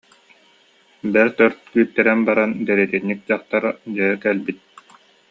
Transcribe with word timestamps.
Бэрт 1.13 1.37
өр 1.45 1.53
күүттэрэн 1.71 2.19
баран, 2.27 2.51
дэриэтинньик 2.65 3.19
дьахтар 3.27 3.63
дьэ 3.95 4.07
кэлбит 4.23 4.59